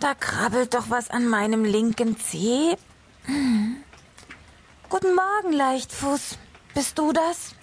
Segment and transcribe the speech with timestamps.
[0.00, 2.76] Da krabbelt doch was an meinem linken Zeh.
[4.88, 6.38] Guten Morgen, Leichtfuß.
[6.74, 7.54] Bist du das?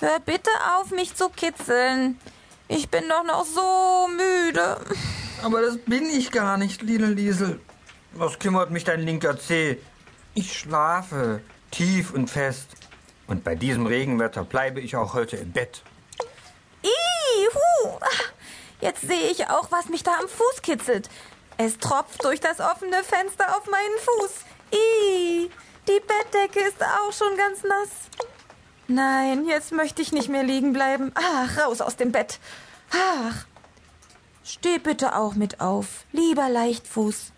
[0.00, 2.18] Hör bitte auf, mich zu kitzeln.
[2.68, 4.78] Ich bin doch noch so müde.
[5.42, 7.60] Aber das bin ich gar nicht, Lina Liesel.
[8.12, 9.78] Was kümmert mich dein linker Zeh?
[10.34, 11.40] Ich schlafe
[11.70, 12.68] tief und fest.
[13.26, 15.82] Und bei diesem Regenwetter bleibe ich auch heute im Bett.
[18.80, 21.08] Jetzt sehe ich auch, was mich da am Fuß kitzelt.
[21.56, 24.30] Es tropft durch das offene Fenster auf meinen Fuß.
[24.70, 25.50] Ih,
[25.88, 27.88] die Bettdecke ist auch schon ganz nass.
[28.86, 31.12] Nein, jetzt möchte ich nicht mehr liegen bleiben.
[31.14, 32.38] Ach, raus aus dem Bett.
[32.92, 33.46] Ach.
[34.44, 37.32] Steh bitte auch mit auf, lieber Leichtfuß.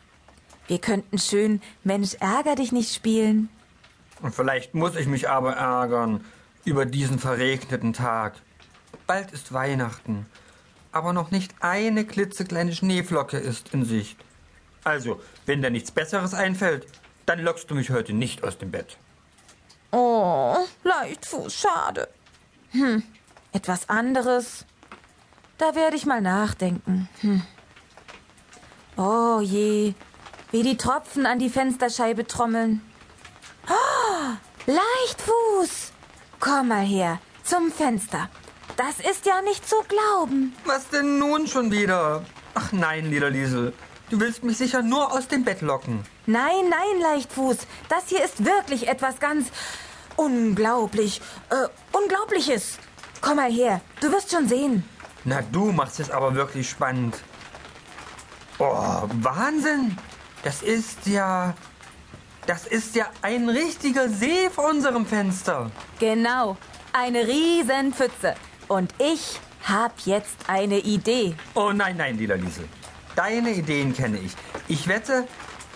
[0.69, 3.49] Wir könnten schön Mensch ärger dich nicht spielen.
[4.23, 6.25] Und vielleicht muss ich mich aber ärgern
[6.65, 8.35] über diesen verregneten Tag.
[9.09, 10.27] Bald ist Weihnachten,
[10.93, 14.19] aber noch nicht eine klitzekleine Schneeflocke ist in Sicht.
[14.85, 16.87] Also, wenn dir nichts Besseres einfällt,
[17.27, 18.97] dann lockst du mich heute nicht aus dem Bett.
[19.93, 22.09] Oh, Leichtfuß, schade.
[22.71, 23.03] Hm,
[23.53, 24.65] etwas anderes.
[25.59, 27.09] Da werde ich mal nachdenken.
[27.21, 27.43] Hm.
[28.97, 29.95] Oh je,
[30.51, 32.83] wie die Tropfen an die Fensterscheibe trommeln.
[33.69, 35.93] Oh, Leichtfuß!
[36.39, 38.29] Komm mal her, zum Fenster.
[38.81, 40.57] Das ist ja nicht zu glauben.
[40.65, 42.25] Was denn nun schon wieder?
[42.55, 43.75] Ach nein, lieber Liesel.
[44.09, 46.03] Du willst mich sicher nur aus dem Bett locken.
[46.25, 47.59] Nein, nein, Leichtfuß.
[47.91, 49.49] Das hier ist wirklich etwas ganz
[50.17, 51.21] unglaublich,
[51.51, 52.79] äh, Unglaubliches.
[53.21, 54.83] Komm mal her, du wirst schon sehen.
[55.25, 57.19] Na, du machst es aber wirklich spannend.
[58.59, 59.99] Oh, Wahnsinn!
[60.43, 61.53] Das ist ja.
[62.47, 65.71] Das ist ja ein richtiger See vor unserem Fenster.
[65.99, 66.57] Genau,
[66.95, 68.37] eine Riesenpfütze.
[68.71, 71.35] Und ich hab jetzt eine Idee.
[71.55, 72.69] Oh nein, nein, lieber Liesel.
[73.17, 74.31] Deine Ideen kenne ich.
[74.69, 75.27] Ich wette,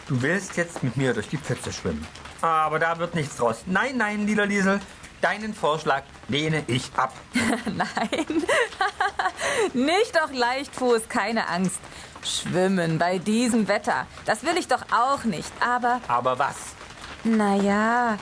[0.07, 2.07] du willst jetzt mit mir durch die Pfütze schwimmen.
[2.41, 3.65] Aber da wird nichts draus.
[3.67, 4.81] Nein, nein, lieber Liesel.
[5.21, 7.13] Deinen Vorschlag lehne ich ab.
[7.67, 8.45] Nein,
[9.73, 11.81] nicht doch Leichtfuß, keine Angst.
[12.23, 15.51] Schwimmen bei diesem Wetter, das will ich doch auch nicht.
[15.59, 16.57] Aber, Aber was?
[17.25, 18.19] naja,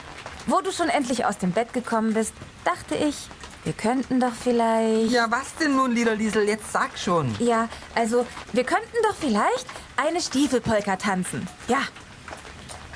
[0.47, 2.33] wo du schon endlich aus dem Bett gekommen bist,
[2.63, 3.27] dachte ich,
[3.63, 5.11] wir könnten doch vielleicht.
[5.11, 6.47] Ja, was denn nun, lieber Liesel?
[6.47, 7.33] Jetzt sag schon.
[7.39, 9.65] Ja, also, wir könnten doch vielleicht
[9.95, 11.47] eine Stiefelpolka tanzen.
[11.67, 11.79] Ja,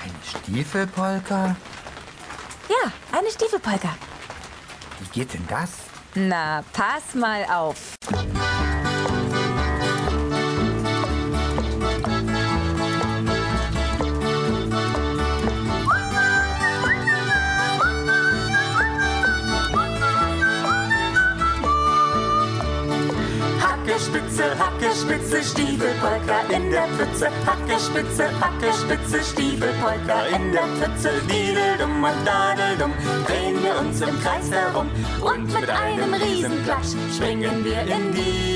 [0.03, 0.13] Eine
[0.43, 1.55] Stiefelpolka?
[2.69, 3.89] ja, eine Stiefelpolka.
[4.99, 5.69] Wie geht denn das?
[6.15, 7.93] Na, pass mal auf.
[24.07, 27.27] Spitze, Hacke, Spitze, Stiefelpolka in der Pfütze.
[27.45, 31.09] Hacke, Spitze, Hacke, Spitze, Stiefelpolka in der Pfütze.
[31.29, 32.93] Diedeldum und dadeldum
[33.25, 34.89] drehen wir uns im Kreis herum.
[35.21, 38.46] Und mit einem Riesenklatsch springen wir in die